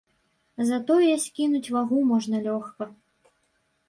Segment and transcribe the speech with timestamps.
[0.69, 2.83] Затое скінуць вагу можна лёгка.